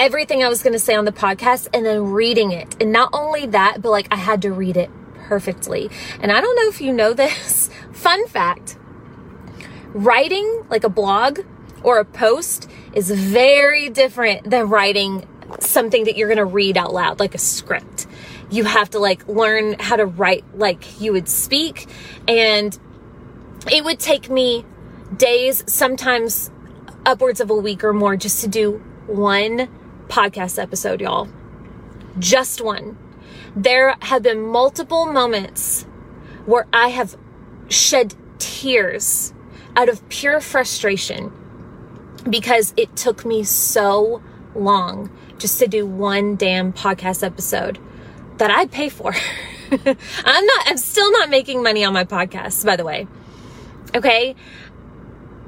everything 0.01 0.43
I 0.43 0.49
was 0.49 0.65
going 0.65 0.73
to 0.73 0.81
say 0.81 0.97
on 0.97 1.05
the 1.05 1.13
podcast 1.13 1.69
and 1.73 1.87
then 1.87 2.11
reading 2.11 2.51
it. 2.51 2.75
And 2.83 2.93
not 2.93 3.11
only 3.13 3.47
that, 3.47 3.81
but 3.81 3.91
like 3.91 4.09
I 4.11 4.17
had 4.17 4.43
to 4.43 4.53
read 4.53 4.77
it 4.77 4.91
perfectly. 5.15 5.89
And 6.21 6.33
I 6.33 6.41
don't 6.41 6.57
know 6.57 6.69
if 6.69 6.81
you 6.81 6.93
know 6.93 7.13
this, 7.13 7.71
fun 7.93 8.27
fact 8.27 8.79
writing 9.95 10.67
like 10.69 10.83
a 10.83 10.89
blog 10.89 11.39
or 11.83 11.99
a 11.99 12.05
post 12.05 12.69
is 12.93 13.11
very 13.11 13.89
different 13.89 14.51
than 14.51 14.69
writing 14.69 15.25
something 15.63 16.05
that 16.05 16.17
you're 16.17 16.29
going 16.29 16.39
to 16.39 16.45
read 16.45 16.77
out 16.77 16.93
loud, 16.93 17.21
like 17.21 17.35
a 17.35 17.39
script. 17.39 18.07
You 18.51 18.65
have 18.65 18.91
to 18.91 18.99
like 18.99 19.27
learn 19.29 19.77
how 19.79 19.97
to 19.97 20.07
write 20.07 20.45
like 20.57 21.01
you 21.01 21.13
would 21.13 21.29
speak. 21.29 21.87
And 22.29 22.79
it 23.71 23.85
would 23.85 23.99
take 23.99 24.31
me 24.31 24.65
days, 25.17 25.65
sometimes 25.67 26.51
upwards 27.05 27.41
of 27.41 27.51
a 27.51 27.55
week 27.55 27.85
or 27.85 27.93
more, 27.93 28.17
just 28.17 28.41
to 28.43 28.49
do 28.49 28.83
one 29.07 29.69
podcast 30.09 30.61
episode, 30.61 31.01
y'all. 31.01 31.29
Just 32.19 32.61
one. 32.61 32.99
There 33.55 33.97
have 34.03 34.23
been 34.23 34.41
multiple 34.41 35.07
moments 35.07 35.83
where 36.45 36.67
I 36.73 36.89
have 36.89 37.17
shed 37.69 38.15
tears 38.39 39.33
out 39.77 39.89
of 39.89 40.07
pure 40.09 40.41
frustration 40.41 41.33
because 42.29 42.73
it 42.77 42.97
took 42.97 43.25
me 43.25 43.45
so 43.45 44.23
long 44.55 45.11
just 45.39 45.59
to 45.61 45.67
do 45.67 45.87
one 45.87 46.37
damn 46.37 46.73
podcast 46.73 47.23
episode 47.23 47.79
that 48.39 48.51
I 48.51 48.67
pay 48.67 48.89
for. 48.89 49.15
I'm 49.71 50.47
not, 50.47 50.63
I'm 50.67 50.77
still 50.77 51.11
not 51.13 51.31
making 51.31 51.63
money 51.63 51.85
on 51.85 51.93
my 51.93 52.05
podcast, 52.05 52.65
by 52.65 52.77
the 52.77 52.85
way. 52.85 53.07
Okay 53.95 54.37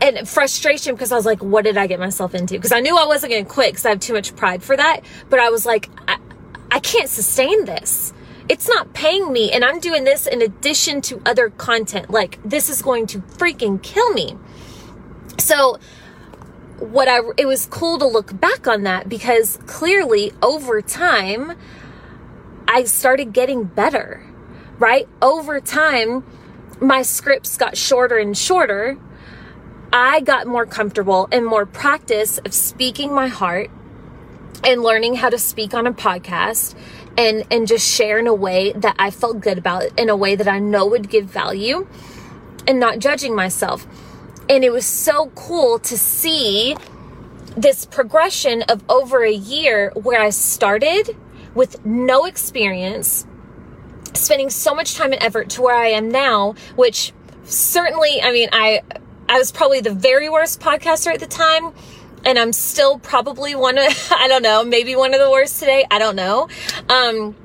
and 0.00 0.28
frustration 0.28 0.95
because 0.95 1.12
I 1.12 1.16
was 1.16 1.26
like, 1.26 1.42
what 1.42 1.64
did 1.64 1.76
I 1.76 1.87
get 1.87 1.99
myself 1.99 2.35
into? 2.35 2.54
Because 2.54 2.73
I 2.73 2.80
knew 2.80 2.97
I 2.97 3.07
wasn't 3.07 3.33
going 3.33 3.45
to 3.45 3.50
quit 3.50 3.73
because 3.73 3.87
I 3.87 3.90
have 3.90 4.00
too 4.00 4.12
much 4.12 4.35
pride 4.37 4.62
for 4.62 4.76
that. 4.76 5.00
But 5.28 5.40
I 5.40 5.50
was 5.50 5.66
like, 5.66 5.88
I, 6.07 6.18
I 6.71 6.80
can't 6.80 7.09
sustain 7.09 7.64
this. 7.64 8.12
It's 8.49 8.68
not 8.68 8.95
paying 8.95 9.33
me. 9.33 9.52
And 9.52 9.64
I'm 9.64 9.80
doing 9.80 10.04
this 10.04 10.26
in 10.26 10.40
addition 10.40 11.00
to 11.02 11.21
other 11.26 11.50
content. 11.50 12.11
Like, 12.11 12.38
this 12.45 12.68
is 12.71 12.80
going 12.83 13.07
to 13.09 13.18
freaking 13.18 13.83
kill 13.83 14.11
me. 14.12 14.37
So, 15.38 15.78
what 16.78 17.08
I, 17.08 17.20
it 17.37 17.47
was 17.47 17.66
cool 17.66 17.99
to 17.99 18.06
look 18.06 18.38
back 18.40 18.66
on 18.66 18.82
that 18.85 19.08
because 19.08 19.58
clearly 19.66 20.32
over 20.42 20.80
time, 20.80 21.56
I 22.66 22.85
started 22.85 23.32
getting 23.32 23.64
better, 23.64 24.25
right? 24.78 25.08
Over 25.20 25.61
time, 25.61 26.25
my 26.80 27.02
scripts 27.02 27.56
got 27.56 27.76
shorter 27.76 28.18
and 28.18 28.37
shorter 28.37 28.99
I 29.92 30.20
got 30.20 30.47
more 30.47 30.66
comfortable 30.66 31.28
and 31.32 31.47
more 31.47 31.64
practice 31.64 32.37
of 32.38 32.52
speaking 32.52 33.14
my 33.14 33.28
heart 33.28 33.70
and 34.62 34.82
learning 34.82 35.14
how 35.14 35.30
to 35.30 35.38
speak 35.38 35.73
on 35.73 35.87
a 35.87 35.92
podcast 35.92 36.75
and 37.16 37.44
and 37.50 37.66
just 37.66 37.88
share 37.88 38.18
in 38.18 38.26
a 38.26 38.35
way 38.35 38.73
that 38.73 38.97
I 38.99 39.11
felt 39.11 39.40
good 39.40 39.56
about 39.56 39.87
in 39.99 40.11
a 40.11 40.16
way 40.16 40.37
that 40.37 40.47
I 40.47 40.58
know 40.58 40.87
would 40.87 41.08
give 41.08 41.25
value 41.25 41.87
and 42.66 42.78
not 42.78 42.99
judging 42.99 43.35
myself. 43.35 43.87
And 44.48 44.64
it 44.64 44.70
was 44.70 44.86
so 44.86 45.30
cool 45.34 45.78
to 45.80 45.98
see 45.98 46.76
this 47.56 47.84
progression 47.84 48.62
of 48.62 48.82
over 48.88 49.22
a 49.22 49.32
year 49.32 49.92
where 49.94 50.20
I 50.20 50.30
started 50.30 51.16
with 51.54 51.84
no 51.84 52.24
experience, 52.24 53.26
spending 54.14 54.48
so 54.48 54.74
much 54.74 54.94
time 54.94 55.12
and 55.12 55.22
effort 55.22 55.50
to 55.50 55.62
where 55.62 55.76
I 55.76 55.88
am 55.88 56.10
now, 56.10 56.54
which 56.76 57.12
certainly, 57.44 58.22
I 58.22 58.32
mean, 58.32 58.48
I 58.52 58.82
I 59.28 59.38
was 59.38 59.52
probably 59.52 59.80
the 59.80 59.92
very 59.92 60.30
worst 60.30 60.60
podcaster 60.60 61.12
at 61.12 61.20
the 61.20 61.26
time. 61.26 61.74
And 62.24 62.38
I'm 62.38 62.52
still 62.52 62.98
probably 62.98 63.54
one 63.54 63.78
of, 63.78 64.12
I 64.16 64.26
don't 64.28 64.42
know, 64.42 64.64
maybe 64.64 64.96
one 64.96 65.14
of 65.14 65.20
the 65.20 65.30
worst 65.30 65.60
today. 65.60 65.86
I 65.90 65.98
don't 65.98 66.16
know. 66.16 66.48
Um, 66.88 67.36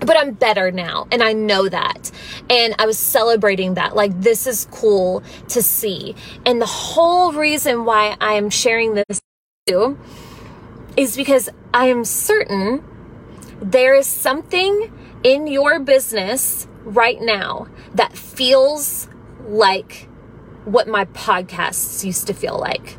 but 0.00 0.16
I'm 0.16 0.32
better 0.32 0.70
now 0.70 1.06
and 1.10 1.22
I 1.22 1.32
know 1.32 1.68
that. 1.68 2.10
And 2.48 2.74
I 2.78 2.86
was 2.86 2.98
celebrating 2.98 3.74
that. 3.74 3.94
Like, 3.96 4.20
this 4.20 4.46
is 4.46 4.66
cool 4.70 5.22
to 5.48 5.62
see. 5.62 6.14
And 6.46 6.60
the 6.60 6.66
whole 6.66 7.32
reason 7.32 7.84
why 7.84 8.16
I 8.20 8.34
am 8.34 8.50
sharing 8.50 8.94
this 8.94 9.20
too 9.66 9.98
is 10.96 11.16
because 11.16 11.48
I 11.72 11.86
am 11.86 12.04
certain 12.04 12.84
there 13.60 13.94
is 13.94 14.06
something 14.06 14.92
in 15.22 15.46
your 15.46 15.80
business 15.80 16.66
right 16.84 17.20
now 17.20 17.66
that 17.94 18.16
feels 18.16 19.08
like 19.46 20.08
what 20.64 20.86
my 20.86 21.04
podcasts 21.06 22.04
used 22.04 22.26
to 22.26 22.34
feel 22.34 22.58
like. 22.58 22.98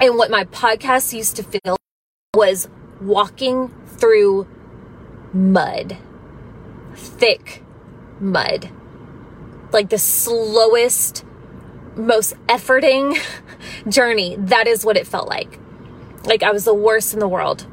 And 0.00 0.16
what 0.16 0.30
my 0.30 0.44
podcasts 0.44 1.12
used 1.12 1.36
to 1.36 1.42
feel 1.42 1.76
was 2.34 2.68
walking 3.00 3.72
through 3.86 4.46
mud, 5.34 5.98
thick 6.94 7.62
mud. 8.20 8.70
Like 9.72 9.90
the 9.90 9.98
slowest, 9.98 11.24
most 11.96 12.34
efforting 12.46 13.20
journey. 13.88 14.36
That 14.38 14.66
is 14.66 14.84
what 14.84 14.96
it 14.96 15.06
felt 15.06 15.28
like. 15.28 15.58
Like 16.24 16.42
I 16.42 16.52
was 16.52 16.64
the 16.64 16.74
worst 16.74 17.12
in 17.12 17.20
the 17.20 17.28
world. 17.28 17.66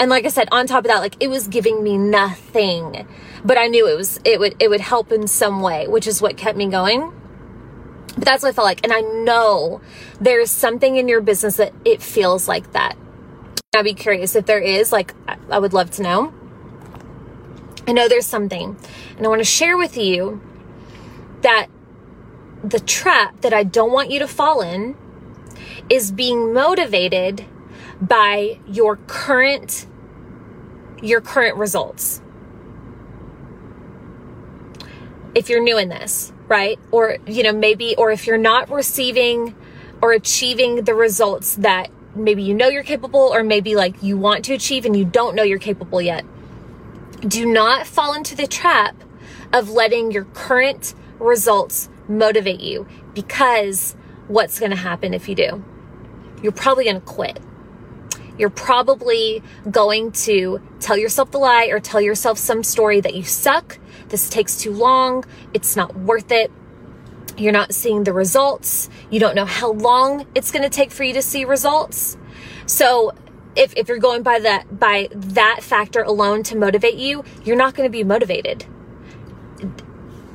And 0.00 0.10
like 0.10 0.24
I 0.24 0.28
said, 0.28 0.48
on 0.50 0.66
top 0.66 0.84
of 0.84 0.90
that, 0.90 1.00
like 1.00 1.16
it 1.20 1.28
was 1.28 1.46
giving 1.48 1.82
me 1.82 1.98
nothing. 1.98 3.06
But 3.44 3.58
I 3.58 3.66
knew 3.66 3.86
it 3.86 3.96
was 3.96 4.18
it 4.24 4.40
would 4.40 4.56
it 4.58 4.68
would 4.68 4.80
help 4.80 5.12
in 5.12 5.28
some 5.28 5.60
way, 5.60 5.86
which 5.86 6.06
is 6.06 6.22
what 6.22 6.36
kept 6.36 6.56
me 6.56 6.66
going. 6.66 7.12
But 8.16 8.24
that's 8.24 8.42
what 8.42 8.50
I 8.50 8.52
felt 8.52 8.66
like. 8.66 8.84
And 8.84 8.92
I 8.92 9.00
know 9.00 9.80
there's 10.20 10.50
something 10.50 10.96
in 10.96 11.08
your 11.08 11.20
business 11.20 11.56
that 11.56 11.72
it 11.84 12.02
feels 12.02 12.46
like 12.46 12.72
that. 12.72 12.96
I'd 13.74 13.84
be 13.84 13.94
curious 13.94 14.36
if 14.36 14.44
there 14.44 14.60
is, 14.60 14.92
like, 14.92 15.14
I 15.50 15.58
would 15.58 15.72
love 15.72 15.90
to 15.92 16.02
know. 16.02 16.34
I 17.86 17.92
know 17.92 18.08
there's 18.08 18.26
something. 18.26 18.76
And 19.16 19.26
I 19.26 19.28
want 19.28 19.40
to 19.40 19.44
share 19.44 19.76
with 19.76 19.96
you 19.96 20.40
that 21.42 21.68
the 22.62 22.80
trap 22.80 23.40
that 23.40 23.52
I 23.52 23.64
don't 23.64 23.92
want 23.92 24.10
you 24.10 24.18
to 24.20 24.28
fall 24.28 24.60
in 24.60 24.96
is 25.90 26.12
being 26.12 26.52
motivated 26.52 27.44
by 28.00 28.60
your 28.66 28.96
current 28.96 29.86
your 31.02 31.20
current 31.20 31.56
results. 31.56 32.22
If 35.34 35.48
you're 35.48 35.62
new 35.62 35.78
in 35.78 35.88
this, 35.88 36.32
right? 36.46 36.78
Or, 36.92 37.18
you 37.26 37.42
know, 37.42 37.52
maybe, 37.52 37.96
or 37.96 38.12
if 38.12 38.26
you're 38.26 38.38
not 38.38 38.70
receiving 38.70 39.54
or 40.00 40.12
achieving 40.12 40.84
the 40.84 40.94
results 40.94 41.56
that 41.56 41.90
maybe 42.14 42.42
you 42.42 42.54
know 42.54 42.68
you're 42.68 42.82
capable, 42.82 43.32
or 43.32 43.42
maybe 43.42 43.74
like 43.74 44.02
you 44.02 44.16
want 44.16 44.44
to 44.44 44.54
achieve 44.54 44.84
and 44.84 44.96
you 44.96 45.04
don't 45.04 45.34
know 45.34 45.42
you're 45.42 45.58
capable 45.58 46.00
yet. 46.00 46.24
Do 47.26 47.46
not 47.46 47.86
fall 47.86 48.14
into 48.14 48.34
the 48.34 48.46
trap 48.48 48.96
of 49.52 49.70
letting 49.70 50.10
your 50.10 50.24
current 50.24 50.94
results 51.20 51.88
motivate 52.08 52.60
you 52.60 52.86
because 53.14 53.94
what's 54.28 54.58
going 54.58 54.70
to 54.70 54.76
happen 54.76 55.14
if 55.14 55.28
you 55.28 55.34
do? 55.36 55.64
You're 56.42 56.52
probably 56.52 56.84
going 56.84 56.96
to 56.96 57.06
quit. 57.06 57.38
you're 58.38 58.50
probably 58.50 59.42
going 59.70 60.12
to 60.12 60.60
tell 60.80 60.96
yourself 60.96 61.30
the 61.30 61.38
lie 61.38 61.66
or 61.66 61.80
tell 61.80 62.00
yourself 62.00 62.38
some 62.38 62.62
story 62.62 63.00
that 63.00 63.14
you 63.14 63.22
suck. 63.22 63.78
This 64.08 64.28
takes 64.28 64.56
too 64.56 64.72
long. 64.72 65.24
It's 65.54 65.76
not 65.76 65.94
worth 65.96 66.32
it. 66.32 66.50
You're 67.36 67.52
not 67.52 67.74
seeing 67.74 68.04
the 68.04 68.12
results. 68.12 68.90
You 69.10 69.20
don't 69.20 69.34
know 69.34 69.44
how 69.44 69.72
long 69.72 70.26
it's 70.34 70.50
going 70.50 70.62
to 70.62 70.70
take 70.70 70.90
for 70.90 71.04
you 71.04 71.14
to 71.14 71.22
see 71.22 71.44
results. 71.44 72.16
So 72.66 73.12
if, 73.56 73.74
if 73.76 73.88
you're 73.88 73.98
going 73.98 74.22
by 74.22 74.38
that 74.40 74.78
by 74.78 75.08
that 75.12 75.60
factor 75.62 76.02
alone 76.02 76.42
to 76.44 76.56
motivate 76.56 76.94
you, 76.94 77.24
you're 77.44 77.56
not 77.56 77.74
going 77.74 77.88
to 77.88 77.92
be 77.92 78.04
motivated. 78.04 78.64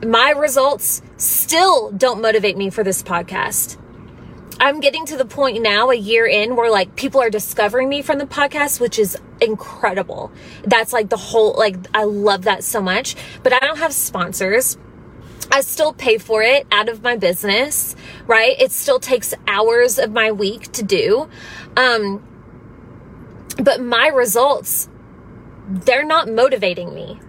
My 0.05 0.29
results 0.29 1.01
still 1.17 1.91
don't 1.91 2.21
motivate 2.21 2.55
me 2.55 2.69
for 2.69 2.83
this 2.83 3.01
podcast. 3.01 3.77
I'm 4.59 4.79
getting 4.79 5.05
to 5.07 5.17
the 5.17 5.25
point 5.25 5.62
now, 5.62 5.89
a 5.89 5.95
year 5.95 6.25
in, 6.25 6.55
where 6.55 6.71
like 6.71 6.95
people 6.95 7.21
are 7.21 7.29
discovering 7.29 7.89
me 7.89 8.01
from 8.01 8.17
the 8.17 8.25
podcast, 8.25 8.79
which 8.79 8.97
is 8.97 9.17
incredible. 9.39 10.31
That's 10.63 10.93
like 10.93 11.09
the 11.09 11.17
whole, 11.17 11.53
like, 11.55 11.75
I 11.93 12.03
love 12.03 12.43
that 12.43 12.63
so 12.63 12.81
much. 12.81 13.15
But 13.43 13.53
I 13.53 13.59
don't 13.59 13.77
have 13.77 13.93
sponsors. 13.93 14.77
I 15.51 15.62
still 15.62 15.93
pay 15.93 16.17
for 16.17 16.41
it 16.41 16.67
out 16.71 16.89
of 16.89 17.03
my 17.03 17.15
business, 17.15 17.95
right? 18.25 18.59
It 18.59 18.71
still 18.71 19.00
takes 19.00 19.33
hours 19.47 19.97
of 19.97 20.12
my 20.12 20.31
week 20.31 20.71
to 20.74 20.83
do. 20.83 21.29
Um, 21.77 22.26
but 23.60 23.82
my 23.82 24.08
results, 24.08 24.90
they're 25.68 26.06
not 26.06 26.30
motivating 26.30 26.94
me. 26.94 27.20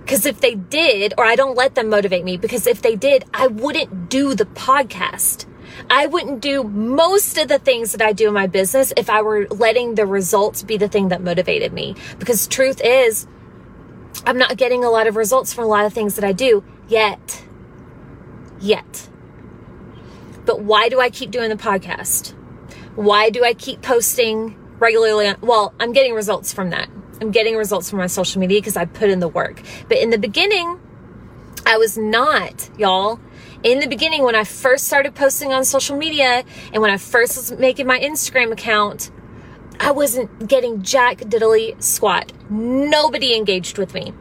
Because 0.00 0.24
if 0.24 0.40
they 0.40 0.54
did, 0.54 1.12
or 1.18 1.24
I 1.24 1.36
don't 1.36 1.54
let 1.54 1.74
them 1.74 1.90
motivate 1.90 2.24
me, 2.24 2.38
because 2.38 2.66
if 2.66 2.80
they 2.80 2.96
did, 2.96 3.24
I 3.34 3.46
wouldn't 3.46 4.08
do 4.08 4.34
the 4.34 4.46
podcast. 4.46 5.44
I 5.90 6.06
wouldn't 6.06 6.40
do 6.40 6.64
most 6.64 7.36
of 7.36 7.48
the 7.48 7.58
things 7.58 7.92
that 7.92 8.00
I 8.00 8.12
do 8.12 8.28
in 8.28 8.34
my 8.34 8.46
business 8.46 8.92
if 8.96 9.10
I 9.10 9.20
were 9.20 9.46
letting 9.50 9.96
the 9.96 10.06
results 10.06 10.62
be 10.62 10.78
the 10.78 10.88
thing 10.88 11.08
that 11.08 11.22
motivated 11.22 11.74
me. 11.74 11.94
Because 12.18 12.46
truth 12.46 12.80
is, 12.82 13.26
I'm 14.24 14.38
not 14.38 14.56
getting 14.56 14.82
a 14.82 14.90
lot 14.90 15.06
of 15.06 15.16
results 15.16 15.52
from 15.52 15.64
a 15.64 15.68
lot 15.68 15.84
of 15.84 15.92
things 15.92 16.14
that 16.14 16.24
I 16.24 16.32
do 16.32 16.64
yet. 16.88 17.44
Yet. 18.60 19.08
But 20.46 20.62
why 20.62 20.88
do 20.88 21.00
I 21.00 21.10
keep 21.10 21.30
doing 21.30 21.50
the 21.50 21.56
podcast? 21.56 22.30
Why 22.94 23.28
do 23.28 23.44
I 23.44 23.52
keep 23.52 23.82
posting 23.82 24.56
regularly? 24.78 25.34
Well, 25.40 25.74
I'm 25.80 25.92
getting 25.92 26.14
results 26.14 26.52
from 26.52 26.70
that. 26.70 26.88
I'm 27.20 27.30
getting 27.30 27.56
results 27.56 27.90
from 27.90 27.98
my 27.98 28.06
social 28.06 28.40
media 28.40 28.60
because 28.60 28.76
I 28.76 28.84
put 28.84 29.10
in 29.10 29.20
the 29.20 29.28
work. 29.28 29.62
But 29.88 29.98
in 29.98 30.10
the 30.10 30.18
beginning, 30.18 30.80
I 31.66 31.76
was 31.76 31.98
not, 31.98 32.70
y'all 32.78 33.18
in 33.62 33.80
the 33.80 33.88
beginning, 33.88 34.22
when 34.22 34.36
I 34.36 34.44
first 34.44 34.84
started 34.84 35.16
posting 35.16 35.52
on 35.52 35.64
social 35.64 35.96
media 35.96 36.44
and 36.72 36.80
when 36.80 36.92
I 36.92 36.96
first 36.96 37.36
was 37.36 37.50
making 37.58 37.86
my 37.86 37.98
Instagram 37.98 38.52
account, 38.52 39.10
I 39.80 39.90
wasn't 39.90 40.46
getting 40.46 40.82
jack 40.82 41.18
diddly 41.18 41.80
squat. 41.82 42.32
Nobody 42.48 43.34
engaged 43.34 43.76
with 43.76 43.94
me. 43.94 44.12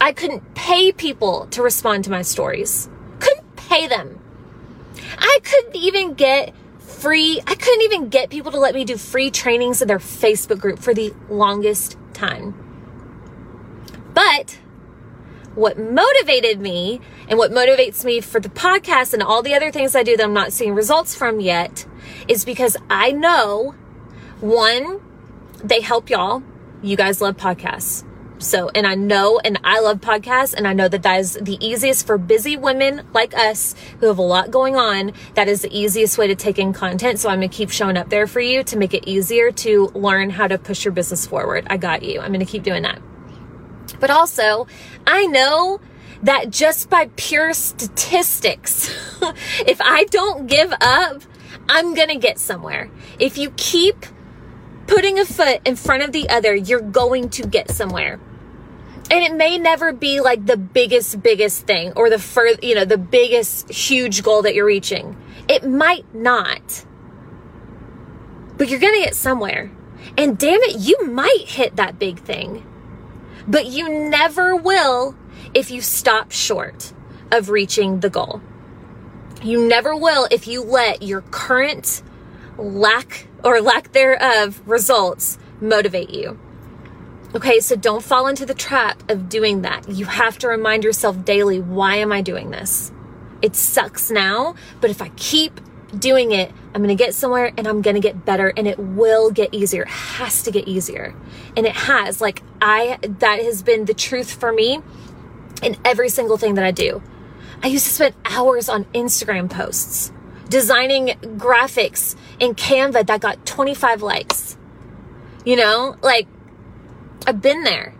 I 0.00 0.12
couldn't 0.12 0.54
pay 0.54 0.92
people 0.92 1.46
to 1.50 1.62
respond 1.62 2.04
to 2.04 2.10
my 2.10 2.22
stories. 2.22 2.88
Couldn't 3.18 3.56
pay 3.56 3.86
them. 3.86 4.18
I 5.18 5.38
couldn't 5.42 5.76
even 5.76 6.14
get 6.14 6.54
free, 6.90 7.40
I 7.46 7.54
couldn't 7.54 7.82
even 7.82 8.08
get 8.08 8.30
people 8.30 8.52
to 8.52 8.58
let 8.58 8.74
me 8.74 8.84
do 8.84 8.96
free 8.96 9.30
trainings 9.30 9.80
in 9.80 9.88
their 9.88 9.98
Facebook 9.98 10.58
group 10.58 10.78
for 10.78 10.92
the 10.92 11.14
longest 11.28 11.96
time. 12.12 12.54
But 14.14 14.58
what 15.54 15.78
motivated 15.78 16.60
me 16.60 17.00
and 17.28 17.38
what 17.38 17.50
motivates 17.50 18.04
me 18.04 18.20
for 18.20 18.40
the 18.40 18.48
podcast 18.48 19.12
and 19.12 19.22
all 19.22 19.42
the 19.42 19.54
other 19.54 19.70
things 19.70 19.96
I 19.96 20.02
do 20.02 20.16
that 20.16 20.24
I'm 20.24 20.32
not 20.32 20.52
seeing 20.52 20.74
results 20.74 21.14
from 21.14 21.40
yet 21.40 21.86
is 22.28 22.44
because 22.44 22.76
I 22.88 23.12
know 23.12 23.74
one, 24.40 25.00
they 25.62 25.80
help 25.80 26.10
y'all. 26.10 26.42
You 26.82 26.96
guys 26.96 27.20
love 27.20 27.36
podcasts. 27.36 28.04
So, 28.40 28.70
and 28.74 28.86
I 28.86 28.94
know, 28.94 29.38
and 29.38 29.60
I 29.62 29.80
love 29.80 30.00
podcasts, 30.00 30.54
and 30.54 30.66
I 30.66 30.72
know 30.72 30.88
that 30.88 31.02
that 31.02 31.20
is 31.20 31.34
the 31.34 31.58
easiest 31.64 32.06
for 32.06 32.18
busy 32.18 32.56
women 32.56 33.06
like 33.12 33.36
us 33.36 33.74
who 34.00 34.06
have 34.06 34.18
a 34.18 34.22
lot 34.22 34.50
going 34.50 34.76
on. 34.76 35.12
That 35.34 35.46
is 35.46 35.60
the 35.62 35.78
easiest 35.78 36.16
way 36.18 36.26
to 36.26 36.34
take 36.34 36.58
in 36.58 36.72
content. 36.72 37.18
So, 37.20 37.28
I'm 37.28 37.36
gonna 37.36 37.48
keep 37.48 37.70
showing 37.70 37.96
up 37.96 38.08
there 38.08 38.26
for 38.26 38.40
you 38.40 38.64
to 38.64 38.76
make 38.76 38.94
it 38.94 39.06
easier 39.06 39.52
to 39.52 39.88
learn 39.94 40.30
how 40.30 40.48
to 40.48 40.58
push 40.58 40.84
your 40.84 40.92
business 40.92 41.26
forward. 41.26 41.66
I 41.68 41.76
got 41.76 42.02
you. 42.02 42.20
I'm 42.20 42.32
gonna 42.32 42.46
keep 42.46 42.62
doing 42.62 42.82
that. 42.82 43.00
But 44.00 44.10
also, 44.10 44.66
I 45.06 45.26
know 45.26 45.80
that 46.22 46.50
just 46.50 46.90
by 46.90 47.10
pure 47.16 47.52
statistics, 47.52 48.88
if 49.66 49.80
I 49.80 50.04
don't 50.04 50.46
give 50.46 50.72
up, 50.80 51.22
I'm 51.68 51.94
going 51.94 52.08
to 52.08 52.16
get 52.16 52.38
somewhere. 52.38 52.90
If 53.18 53.38
you 53.38 53.50
keep 53.56 54.06
putting 54.86 55.18
a 55.18 55.24
foot 55.24 55.60
in 55.64 55.76
front 55.76 56.02
of 56.02 56.12
the 56.12 56.28
other, 56.28 56.54
you're 56.54 56.80
going 56.80 57.28
to 57.30 57.46
get 57.46 57.70
somewhere. 57.70 58.18
And 59.10 59.24
it 59.24 59.34
may 59.34 59.58
never 59.58 59.92
be 59.92 60.20
like 60.20 60.46
the 60.46 60.56
biggest, 60.56 61.20
biggest 61.20 61.66
thing 61.66 61.92
or 61.96 62.08
the 62.08 62.18
fur, 62.18 62.54
you 62.62 62.76
know, 62.76 62.84
the 62.84 62.96
biggest, 62.98 63.68
huge 63.68 64.22
goal 64.22 64.42
that 64.42 64.54
you're 64.54 64.66
reaching. 64.66 65.16
It 65.48 65.68
might 65.68 66.14
not. 66.14 66.84
But 68.56 68.68
you're 68.68 68.78
to 68.78 69.00
get 69.00 69.16
somewhere. 69.16 69.72
And 70.16 70.38
damn 70.38 70.60
it, 70.62 70.76
you 70.78 71.06
might 71.06 71.44
hit 71.46 71.76
that 71.76 71.98
big 71.98 72.20
thing. 72.20 72.64
But 73.48 73.66
you 73.66 73.88
never 73.88 74.54
will 74.54 75.16
if 75.54 75.70
you 75.70 75.80
stop 75.80 76.30
short 76.30 76.92
of 77.32 77.48
reaching 77.48 78.00
the 78.00 78.10
goal. 78.10 78.40
You 79.42 79.66
never 79.66 79.96
will 79.96 80.28
if 80.30 80.46
you 80.46 80.62
let 80.62 81.02
your 81.02 81.22
current 81.22 82.02
lack 82.58 83.26
or 83.42 83.60
lack 83.60 83.92
thereof 83.92 84.62
results 84.66 85.38
motivate 85.60 86.10
you. 86.10 86.38
Okay, 87.32 87.60
so 87.60 87.76
don't 87.76 88.02
fall 88.02 88.26
into 88.26 88.44
the 88.44 88.54
trap 88.54 89.08
of 89.08 89.28
doing 89.28 89.62
that. 89.62 89.88
You 89.88 90.06
have 90.06 90.36
to 90.38 90.48
remind 90.48 90.82
yourself 90.82 91.24
daily 91.24 91.60
why 91.60 91.96
am 91.96 92.10
I 92.10 92.22
doing 92.22 92.50
this? 92.50 92.90
It 93.40 93.54
sucks 93.54 94.10
now, 94.10 94.56
but 94.80 94.90
if 94.90 95.00
I 95.00 95.10
keep 95.10 95.60
doing 95.96 96.32
it, 96.32 96.52
I'm 96.74 96.82
to 96.86 96.94
get 96.96 97.14
somewhere 97.14 97.52
and 97.56 97.68
I'm 97.68 97.82
to 97.82 98.00
get 98.00 98.24
better 98.24 98.52
and 98.56 98.66
it 98.66 98.78
will 98.80 99.30
get 99.30 99.54
easier. 99.54 99.82
It 99.82 99.88
has 99.88 100.42
to 100.42 100.50
get 100.50 100.66
easier. 100.66 101.14
And 101.56 101.66
it 101.66 101.74
has. 101.74 102.20
Like 102.20 102.42
I 102.60 102.98
that 103.02 103.40
has 103.42 103.62
been 103.62 103.84
the 103.84 103.94
truth 103.94 104.32
for 104.32 104.52
me 104.52 104.80
in 105.62 105.76
every 105.84 106.08
single 106.08 106.36
thing 106.36 106.54
that 106.54 106.64
I 106.64 106.72
do. 106.72 107.00
I 107.62 107.68
used 107.68 107.86
to 107.86 107.92
spend 107.92 108.14
hours 108.24 108.68
on 108.68 108.84
Instagram 108.86 109.50
posts 109.50 110.12
designing 110.48 111.08
graphics 111.38 112.16
in 112.40 112.54
Canva 112.54 113.06
that 113.06 113.20
got 113.20 113.46
25 113.46 114.02
likes. 114.02 114.56
You 115.44 115.56
know, 115.56 115.96
like 116.02 116.26
I've 117.26 117.42
been 117.42 117.64
there. 117.64 117.94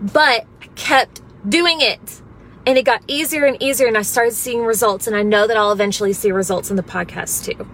But 0.00 0.46
I 0.62 0.66
kept 0.74 1.22
doing 1.48 1.80
it 1.80 2.22
and 2.66 2.76
it 2.76 2.84
got 2.84 3.02
easier 3.06 3.46
and 3.46 3.60
easier, 3.62 3.86
and 3.86 3.96
I 3.96 4.02
started 4.02 4.34
seeing 4.34 4.62
results. 4.62 5.06
And 5.06 5.16
I 5.16 5.22
know 5.22 5.46
that 5.46 5.56
I'll 5.56 5.72
eventually 5.72 6.12
see 6.12 6.30
results 6.30 6.68
in 6.68 6.76
the 6.76 6.82
podcast 6.82 7.46
too. 7.46 7.66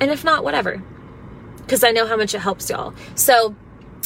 And 0.00 0.10
if 0.10 0.22
not, 0.22 0.44
whatever, 0.44 0.80
because 1.56 1.82
I 1.82 1.90
know 1.90 2.06
how 2.06 2.16
much 2.16 2.32
it 2.32 2.38
helps 2.38 2.70
y'all. 2.70 2.94
So 3.16 3.56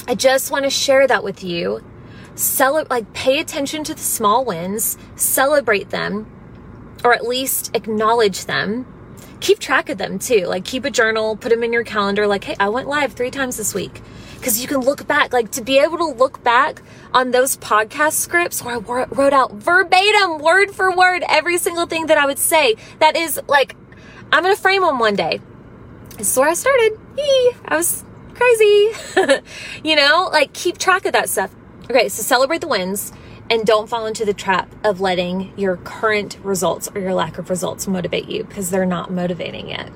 I 0.06 0.14
just 0.14 0.50
want 0.50 0.64
to 0.64 0.70
share 0.70 1.06
that 1.06 1.22
with 1.22 1.44
you. 1.44 1.84
Celebrate, 2.34 2.90
like, 2.90 3.12
pay 3.12 3.38
attention 3.40 3.84
to 3.84 3.94
the 3.94 4.00
small 4.00 4.44
wins, 4.44 4.96
celebrate 5.16 5.90
them, 5.90 6.26
or 7.04 7.12
at 7.12 7.26
least 7.26 7.70
acknowledge 7.74 8.46
them. 8.46 8.86
Keep 9.40 9.58
track 9.58 9.90
of 9.90 9.98
them 9.98 10.18
too. 10.18 10.46
Like, 10.46 10.64
keep 10.64 10.84
a 10.86 10.90
journal, 10.90 11.36
put 11.36 11.50
them 11.50 11.62
in 11.62 11.72
your 11.72 11.84
calendar. 11.84 12.26
Like, 12.26 12.44
hey, 12.44 12.56
I 12.58 12.70
went 12.70 12.88
live 12.88 13.12
three 13.12 13.30
times 13.30 13.56
this 13.58 13.74
week 13.74 14.00
because 14.38 14.60
you 14.60 14.68
can 14.68 14.80
look 14.80 15.06
back, 15.06 15.32
like 15.32 15.50
to 15.52 15.62
be 15.62 15.78
able 15.78 15.98
to 15.98 16.06
look 16.06 16.42
back 16.42 16.82
on 17.12 17.32
those 17.32 17.56
podcast 17.56 18.12
scripts 18.12 18.62
where 18.62 18.76
I 18.76 19.04
wrote 19.04 19.32
out 19.32 19.52
verbatim, 19.52 20.38
word 20.38 20.70
for 20.70 20.94
word, 20.94 21.24
every 21.28 21.58
single 21.58 21.86
thing 21.86 22.06
that 22.06 22.18
I 22.18 22.26
would 22.26 22.38
say. 22.38 22.76
That 23.00 23.16
is 23.16 23.40
like, 23.48 23.74
I'm 24.32 24.42
going 24.42 24.54
to 24.54 24.60
frame 24.60 24.82
them 24.82 24.98
one 24.98 25.16
day. 25.16 25.40
This 26.16 26.32
is 26.32 26.38
where 26.38 26.48
I 26.48 26.54
started. 26.54 26.98
Eee, 27.18 27.52
I 27.66 27.76
was 27.76 28.04
crazy. 28.34 28.92
you 29.88 29.96
know, 29.96 30.28
like 30.32 30.52
keep 30.52 30.78
track 30.78 31.04
of 31.04 31.12
that 31.12 31.28
stuff. 31.28 31.54
Okay, 31.90 32.08
so 32.08 32.22
celebrate 32.22 32.60
the 32.60 32.68
wins 32.68 33.12
and 33.50 33.64
don't 33.64 33.88
fall 33.88 34.06
into 34.06 34.24
the 34.24 34.34
trap 34.34 34.72
of 34.84 35.00
letting 35.00 35.52
your 35.56 35.78
current 35.78 36.38
results 36.42 36.88
or 36.94 37.00
your 37.00 37.14
lack 37.14 37.38
of 37.38 37.50
results 37.50 37.86
motivate 37.86 38.28
you 38.28 38.44
because 38.44 38.70
they're 38.70 38.86
not 38.86 39.10
motivating 39.10 39.70
yet 39.70 39.90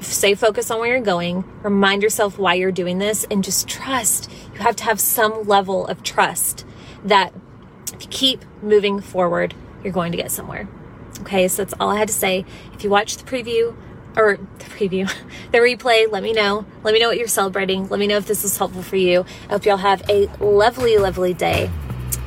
stay 0.00 0.34
focused 0.34 0.70
on 0.70 0.78
where 0.78 0.88
you're 0.94 1.04
going, 1.04 1.44
remind 1.62 2.02
yourself 2.02 2.38
why 2.38 2.54
you're 2.54 2.72
doing 2.72 2.98
this, 2.98 3.24
and 3.30 3.42
just 3.42 3.68
trust. 3.68 4.30
You 4.52 4.60
have 4.60 4.76
to 4.76 4.84
have 4.84 5.00
some 5.00 5.44
level 5.44 5.86
of 5.86 6.02
trust 6.02 6.64
that 7.04 7.32
if 7.92 8.02
you 8.02 8.08
keep 8.08 8.44
moving 8.62 9.00
forward, 9.00 9.54
you're 9.82 9.92
going 9.92 10.12
to 10.12 10.18
get 10.18 10.30
somewhere. 10.30 10.68
Okay, 11.20 11.48
so 11.48 11.64
that's 11.64 11.74
all 11.78 11.90
I 11.90 11.98
had 11.98 12.08
to 12.08 12.14
say. 12.14 12.44
If 12.72 12.84
you 12.84 12.90
watch 12.90 13.16
the 13.16 13.24
preview, 13.24 13.76
or 14.16 14.38
the 14.58 14.64
preview, 14.64 15.12
the 15.52 15.58
replay, 15.58 16.10
let 16.10 16.22
me 16.22 16.32
know. 16.32 16.64
Let 16.82 16.94
me 16.94 17.00
know 17.00 17.08
what 17.08 17.18
you're 17.18 17.28
celebrating. 17.28 17.88
Let 17.88 18.00
me 18.00 18.06
know 18.06 18.16
if 18.16 18.26
this 18.26 18.42
was 18.42 18.56
helpful 18.56 18.82
for 18.82 18.96
you. 18.96 19.24
I 19.48 19.52
hope 19.52 19.64
y'all 19.64 19.76
have 19.76 20.08
a 20.08 20.26
lovely, 20.40 20.98
lovely 20.98 21.34
day. 21.34 21.70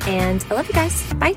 And 0.02 0.44
I 0.50 0.54
love 0.54 0.66
you 0.66 0.74
guys. 0.74 1.12
Bye. 1.14 1.36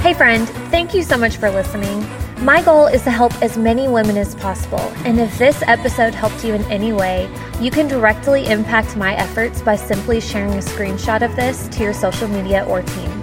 Hey, 0.00 0.14
friend, 0.14 0.48
thank 0.70 0.94
you 0.94 1.02
so 1.02 1.16
much 1.16 1.36
for 1.36 1.50
listening. 1.50 2.19
My 2.42 2.62
goal 2.62 2.86
is 2.86 3.02
to 3.02 3.10
help 3.10 3.34
as 3.42 3.58
many 3.58 3.86
women 3.86 4.16
as 4.16 4.34
possible, 4.34 4.80
and 5.04 5.20
if 5.20 5.36
this 5.36 5.62
episode 5.66 6.14
helped 6.14 6.42
you 6.42 6.54
in 6.54 6.64
any 6.72 6.90
way, 6.90 7.28
you 7.60 7.70
can 7.70 7.86
directly 7.86 8.46
impact 8.46 8.96
my 8.96 9.14
efforts 9.14 9.60
by 9.60 9.76
simply 9.76 10.22
sharing 10.22 10.54
a 10.54 10.62
screenshot 10.62 11.20
of 11.20 11.36
this 11.36 11.68
to 11.68 11.82
your 11.82 11.92
social 11.92 12.28
media 12.28 12.64
or 12.64 12.80
team. 12.80 13.22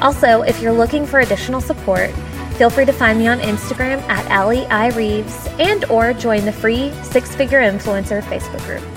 Also, 0.00 0.42
if 0.42 0.62
you're 0.62 0.72
looking 0.72 1.04
for 1.04 1.18
additional 1.18 1.60
support, 1.60 2.10
feel 2.56 2.70
free 2.70 2.84
to 2.84 2.92
find 2.92 3.18
me 3.18 3.26
on 3.26 3.40
Instagram 3.40 4.00
at 4.02 4.24
Allie 4.30 4.66
I. 4.66 4.90
Reeves 4.90 5.48
and 5.58 5.84
or 5.86 6.12
join 6.12 6.44
the 6.44 6.52
free 6.52 6.92
Six 7.02 7.34
Figure 7.34 7.60
Influencer 7.60 8.22
Facebook 8.22 8.64
group. 8.66 8.93